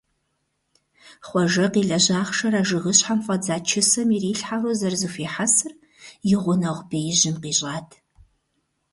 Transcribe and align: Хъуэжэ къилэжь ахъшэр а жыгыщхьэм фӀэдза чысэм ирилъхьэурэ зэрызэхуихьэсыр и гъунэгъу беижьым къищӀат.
Хъуэжэ 1.27 1.65
къилэжь 1.73 2.09
ахъшэр 2.19 2.53
а 2.59 2.61
жыгыщхьэм 2.67 3.19
фӀэдза 3.25 3.55
чысэм 3.67 4.09
ирилъхьэурэ 4.15 4.71
зэрызэхуихьэсыр 4.79 5.73
и 6.31 6.35
гъунэгъу 6.41 6.87
беижьым 6.89 7.35
къищӀат. 7.43 7.89